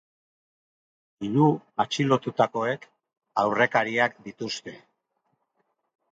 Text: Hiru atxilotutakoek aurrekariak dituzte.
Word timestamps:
Hiru 1.25 1.49
atxilotutakoek 1.83 2.87
aurrekariak 3.41 4.17
dituzte. 4.29 4.75